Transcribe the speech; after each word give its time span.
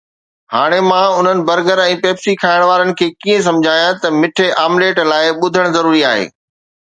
هاڻي 0.53 0.77
مان 0.89 1.03
انهن 1.17 1.39
برگر 1.49 1.81
۽ 1.83 1.97
پيپسي 2.05 2.33
کائڻ 2.43 2.61
وارن 2.69 2.89
کي 3.03 3.09
ڪيئن 3.27 3.45
سمجهايان 3.49 4.01
ته 4.01 4.07
مٺي 4.23 4.49
آمليٽ 4.65 5.03
لاءِ 5.13 5.31
ٻڌڻ 5.45 5.71
ضروري 5.77 6.01
آهي؟ 6.15 6.27